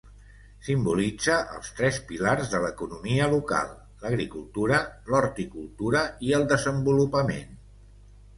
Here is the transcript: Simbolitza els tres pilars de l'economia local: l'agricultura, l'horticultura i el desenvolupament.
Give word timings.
Simbolitza 0.67 1.35
els 1.57 1.67
tres 1.79 1.99
pilars 2.11 2.49
de 2.53 2.61
l'economia 2.63 3.27
local: 3.35 3.69
l'agricultura, 4.07 4.81
l'horticultura 5.13 6.03
i 6.31 6.35
el 6.41 6.49
desenvolupament. 6.55 7.55